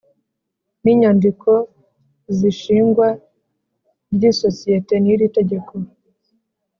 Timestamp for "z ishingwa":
2.37-3.07